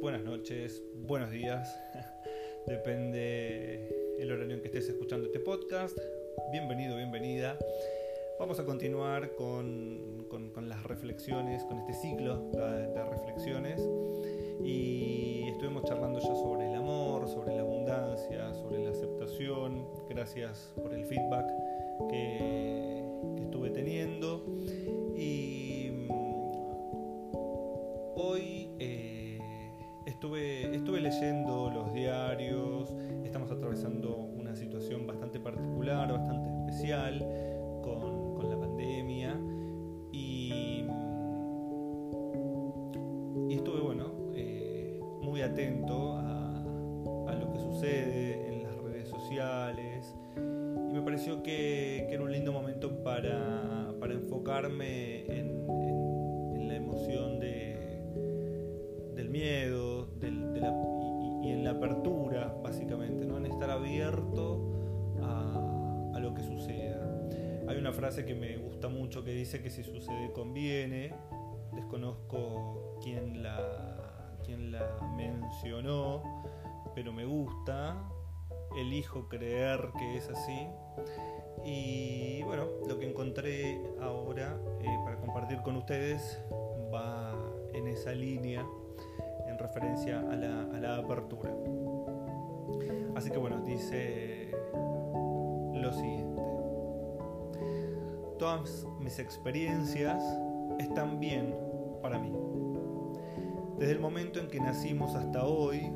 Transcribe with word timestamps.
buenas 0.00 0.24
noches, 0.24 0.82
buenos 0.94 1.30
días. 1.30 1.78
Depende 2.66 3.88
el 4.18 4.32
horario 4.32 4.56
en 4.56 4.60
que 4.60 4.66
estés 4.66 4.88
escuchando 4.88 5.26
este 5.26 5.38
podcast. 5.38 5.96
Bienvenido, 6.50 6.96
bienvenida. 6.96 7.56
Vamos 8.40 8.58
a 8.58 8.64
continuar 8.64 9.36
con, 9.36 10.26
las 10.68 10.82
reflexiones, 10.82 11.62
con 11.64 11.78
este 11.78 11.92
ciclo 11.92 12.50
de, 12.50 13.04
reflexiones. 13.04 13.80
Y 14.64 15.48
estuvimos 15.48 15.84
charlando 15.84 16.18
ya 16.18 16.34
sobre 16.34 16.68
el 16.68 16.74
amor, 16.74 17.28
sobre 17.28 17.54
la 17.54 17.62
abundancia, 17.62 18.52
sobre 18.54 18.82
la 18.82 18.90
aceptación. 18.90 19.86
Gracias 20.08 20.72
por 20.74 20.92
el 20.92 21.04
feedback 21.04 21.46
que, 22.10 23.04
que 23.36 23.42
estuve 23.44 23.70
teniendo. 23.70 24.44
Y 25.16 25.65
estuve, 30.26 30.74
estuve 30.74 31.00
leyendo 31.00 31.70
los 31.70 31.92
diarios, 31.92 32.92
estamos 33.24 33.48
atravesando 33.52 34.16
una 34.16 34.56
situación 34.56 35.06
bastante 35.06 35.38
particular, 35.38 36.12
bastante 36.12 36.48
especial 36.50 37.24
con, 37.82 38.50
la 38.50 38.58
pandemia. 38.58 39.40
Y, 40.12 40.84
y 43.48 43.54
estuve 43.54 43.80
bueno, 43.80 44.12
eh, 44.34 45.00
muy 45.22 45.42
atento 45.42 46.14
a, 46.14 46.58
a 47.28 47.34
lo 47.34 47.52
que 47.52 47.58
sucede 47.60 48.48
en 48.48 48.64
las 48.64 48.76
redes 48.78 49.08
sociales. 49.08 50.12
Y 50.36 50.92
me 50.92 51.02
pareció 51.02 51.42
que, 51.44 52.06
que 52.08 52.14
era 52.14 52.24
un 52.24 52.32
lindo 52.32 52.52
momento 52.52 53.02
para, 53.04 53.94
para 54.00 54.14
enfocarme 54.14 55.24
en 55.26 55.66
miedo 57.16 57.75
apertura, 61.86 62.52
básicamente, 62.62 63.24
¿no? 63.24 63.36
en 63.38 63.46
estar 63.46 63.70
abierto 63.70 64.72
a, 65.22 66.18
lo 66.18 66.34
que 66.34 66.42
suceda. 66.42 67.28
Hay 67.68 67.76
una 67.76 67.92
frase 67.92 68.24
que 68.24 68.34
me 68.34 68.56
gusta 68.56 68.88
mucho 68.88 69.22
que 69.22 69.30
dice 69.32 69.62
que 69.62 69.70
si 69.70 69.84
sucede 69.84 70.32
conviene, 70.32 71.14
desconozco 71.72 72.98
quién 73.02 73.42
la, 73.42 74.34
quién 74.44 74.72
la 74.72 74.98
mencionó, 75.16 76.42
pero 76.94 77.12
me 77.12 77.24
gusta, 77.24 77.96
elijo 78.76 79.28
creer 79.28 79.90
que 79.98 80.16
es 80.16 80.28
así. 80.28 80.66
Y 81.64 82.42
bueno, 82.42 82.66
lo 82.88 82.98
que 82.98 83.08
encontré 83.08 83.80
ahora 84.00 84.58
eh, 84.80 84.98
para 85.04 85.20
compartir 85.20 85.62
con 85.62 85.76
ustedes 85.76 86.42
va 86.92 87.36
en 87.72 87.86
esa 87.86 88.12
línea 88.12 88.66
referencia 89.58 90.20
a 90.20 90.36
la, 90.36 90.96
apertura. 90.96 91.52
Así 93.14 93.30
que 93.30 93.38
bueno, 93.38 93.60
dice 93.64 94.50
lo 95.74 95.92
siguiente. 95.92 96.42
Todas 98.38 98.86
mis 99.00 99.18
experiencias 99.18 100.22
están 100.78 101.18
bien 101.18 101.54
para 102.02 102.18
mí. 102.18 102.32
Desde 103.78 103.92
el 103.92 104.00
momento 104.00 104.40
en 104.40 104.48
que 104.48 104.60
nacimos 104.60 105.14
hasta 105.14 105.44
hoy, 105.44 105.90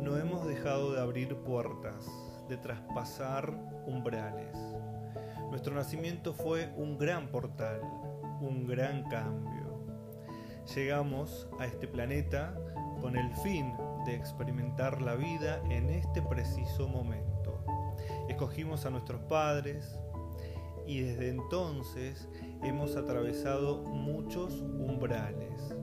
no 0.00 0.16
hemos 0.16 0.46
dejado 0.46 0.92
de 0.92 1.00
abrir 1.00 1.36
puertas, 1.36 2.10
de 2.48 2.56
traspasar 2.56 3.52
umbrales. 3.86 4.56
Nuestro 5.50 5.74
nacimiento 5.74 6.32
fue 6.32 6.72
un 6.76 6.98
gran 6.98 7.28
portal, 7.28 7.80
un 8.40 8.66
gran 8.66 9.04
cambio. 9.04 9.84
Llegamos 10.74 11.48
a 11.58 11.66
este 11.66 11.86
planeta 11.86 12.54
con 13.02 13.16
el 13.16 13.34
fin 13.34 13.74
de 14.06 14.14
experimentar 14.14 15.02
la 15.02 15.16
vida 15.16 15.60
en 15.68 15.90
este 15.90 16.22
preciso 16.22 16.86
momento. 16.86 17.64
Escogimos 18.28 18.86
a 18.86 18.90
nuestros 18.90 19.20
padres 19.22 19.98
y 20.86 21.00
desde 21.00 21.30
entonces 21.30 22.28
hemos 22.62 22.94
atravesado 22.94 23.82
muchos 23.82 24.54
umbrales. 24.60 25.74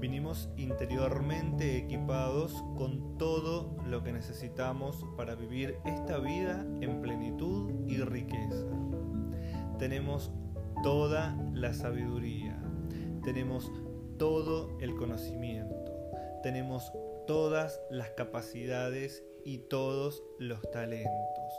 Vinimos 0.00 0.48
interiormente 0.56 1.76
equipados 1.76 2.64
con 2.76 3.18
todo 3.18 3.76
lo 3.84 4.04
que 4.04 4.12
necesitamos 4.12 5.04
para 5.16 5.34
vivir 5.34 5.76
esta 5.84 6.18
vida 6.18 6.64
en 6.80 7.02
plenitud 7.02 7.72
y 7.88 7.98
riqueza. 7.98 8.64
Tenemos 9.76 10.30
toda 10.84 11.36
la 11.52 11.74
sabiduría, 11.74 12.62
tenemos 13.24 13.72
todo 14.18 14.78
el 14.80 14.94
conocimiento 14.94 15.87
tenemos 16.42 16.92
todas 17.26 17.80
las 17.90 18.10
capacidades 18.10 19.22
y 19.44 19.58
todos 19.58 20.22
los 20.38 20.60
talentos, 20.70 21.52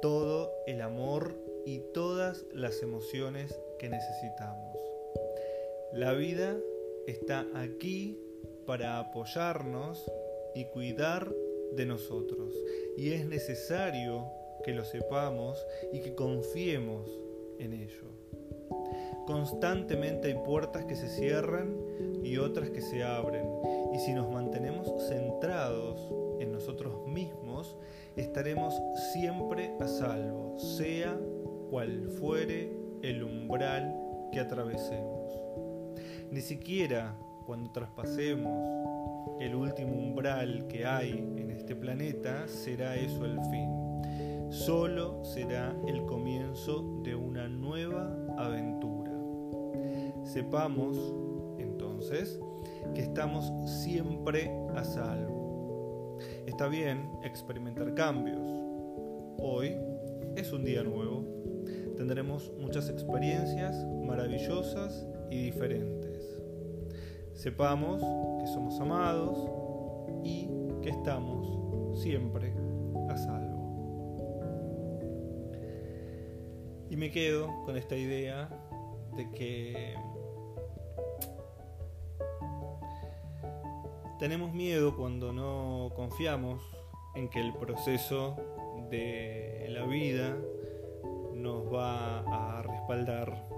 todo 0.00 0.52
el 0.66 0.80
amor 0.80 1.36
y 1.64 1.80
todas 1.92 2.44
las 2.52 2.82
emociones 2.82 3.58
que 3.78 3.88
necesitamos. 3.88 4.76
La 5.92 6.12
vida 6.12 6.56
está 7.06 7.46
aquí 7.54 8.18
para 8.66 8.98
apoyarnos 8.98 10.10
y 10.54 10.64
cuidar 10.66 11.32
de 11.72 11.86
nosotros. 11.86 12.54
Y 12.96 13.12
es 13.12 13.26
necesario 13.26 14.30
que 14.64 14.72
lo 14.72 14.84
sepamos 14.84 15.64
y 15.92 16.00
que 16.00 16.14
confiemos 16.14 17.10
en 17.58 17.72
ello. 17.72 18.12
Constantemente 19.26 20.28
hay 20.28 20.34
puertas 20.44 20.84
que 20.84 20.96
se 20.96 21.08
cierran 21.08 21.76
y 22.22 22.38
otras 22.38 22.70
que 22.70 22.80
se 22.80 23.02
abren 23.02 23.61
y 23.92 23.98
si 23.98 24.12
nos 24.12 24.30
mantenemos 24.30 24.88
centrados 25.08 26.12
en 26.40 26.52
nosotros 26.52 27.06
mismos, 27.06 27.76
estaremos 28.16 28.74
siempre 29.12 29.74
a 29.80 29.86
salvo, 29.86 30.58
sea 30.58 31.18
cual 31.70 32.08
fuere 32.18 32.72
el 33.02 33.22
umbral 33.22 33.94
que 34.32 34.40
atravesemos. 34.40 35.32
Ni 36.30 36.40
siquiera 36.40 37.14
cuando 37.46 37.70
traspasemos 37.70 38.82
el 39.40 39.54
último 39.54 39.92
umbral 39.94 40.66
que 40.68 40.86
hay 40.86 41.10
en 41.36 41.50
este 41.50 41.74
planeta 41.74 42.46
será 42.48 42.96
eso 42.96 43.24
el 43.24 43.40
fin. 43.50 44.50
Solo 44.50 45.24
será 45.24 45.74
el 45.86 46.04
comienzo 46.04 47.00
de 47.02 47.14
una 47.14 47.48
nueva 47.48 48.16
aventura. 48.36 49.12
Sepamos, 50.24 50.96
entonces, 51.58 52.38
que 52.94 53.02
estamos 53.02 53.52
siempre 53.82 54.50
a 54.74 54.84
salvo. 54.84 56.18
Está 56.46 56.68
bien 56.68 57.08
experimentar 57.24 57.94
cambios. 57.94 58.46
Hoy 59.38 59.76
es 60.36 60.52
un 60.52 60.64
día 60.64 60.82
nuevo. 60.82 61.24
Tendremos 61.96 62.52
muchas 62.58 62.88
experiencias 62.88 63.76
maravillosas 64.04 65.06
y 65.30 65.44
diferentes. 65.44 66.42
Sepamos 67.34 68.02
que 68.40 68.46
somos 68.52 68.80
amados 68.80 69.50
y 70.24 70.48
que 70.82 70.90
estamos 70.90 72.00
siempre 72.00 72.52
a 73.08 73.16
salvo. 73.16 73.62
Y 76.90 76.96
me 76.96 77.10
quedo 77.10 77.48
con 77.64 77.76
esta 77.76 77.96
idea 77.96 78.50
de 79.16 79.30
que 79.30 79.94
Tenemos 84.22 84.54
miedo 84.54 84.94
cuando 84.96 85.32
no 85.32 85.90
confiamos 85.96 86.62
en 87.16 87.28
que 87.28 87.40
el 87.40 87.52
proceso 87.54 88.36
de 88.88 89.66
la 89.70 89.84
vida 89.84 90.38
nos 91.34 91.64
va 91.64 92.20
a 92.20 92.62
respaldar. 92.62 93.48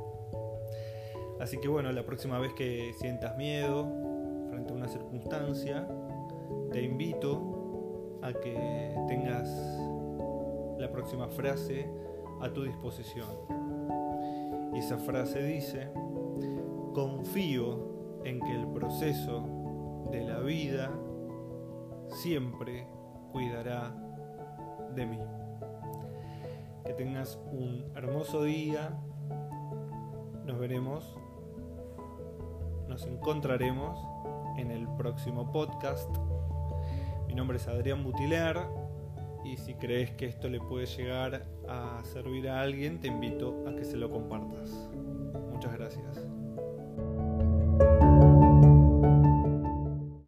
Así 1.38 1.58
que 1.58 1.68
bueno, 1.68 1.92
la 1.92 2.06
próxima 2.06 2.38
vez 2.38 2.54
que 2.54 2.94
sientas 2.98 3.36
miedo 3.36 3.86
frente 4.48 4.72
a 4.72 4.76
una 4.76 4.88
circunstancia, 4.88 5.86
te 6.72 6.82
invito 6.82 8.18
a 8.22 8.32
que 8.32 8.96
tengas 9.06 9.50
la 10.78 10.90
próxima 10.90 11.28
frase 11.28 11.86
a 12.40 12.48
tu 12.48 12.62
disposición. 12.62 13.28
Y 14.72 14.78
esa 14.78 14.96
frase 14.96 15.42
dice, 15.42 15.90
confío 16.94 18.22
en 18.24 18.40
que 18.40 18.54
el 18.54 18.66
proceso 18.68 19.63
de 20.14 20.24
la 20.24 20.38
vida 20.38 20.92
siempre 22.06 22.86
cuidará 23.32 23.92
de 24.94 25.06
mí. 25.06 25.18
Que 26.84 26.92
tengas 26.92 27.40
un 27.50 27.84
hermoso 27.96 28.44
día. 28.44 28.96
Nos 30.46 30.58
veremos. 30.58 31.16
Nos 32.88 33.04
encontraremos 33.06 33.98
en 34.56 34.70
el 34.70 34.86
próximo 34.96 35.50
podcast. 35.50 36.08
Mi 37.26 37.34
nombre 37.34 37.56
es 37.56 37.66
Adrián 37.66 38.04
Butiler 38.04 38.56
y 39.44 39.56
si 39.56 39.74
crees 39.74 40.12
que 40.12 40.26
esto 40.26 40.48
le 40.48 40.60
puede 40.60 40.86
llegar 40.86 41.44
a 41.68 42.00
servir 42.04 42.48
a 42.48 42.60
alguien, 42.60 43.00
te 43.00 43.08
invito 43.08 43.64
a 43.66 43.74
que 43.74 43.84
se 43.84 43.96
lo 43.96 44.10
compartas. 44.10 44.88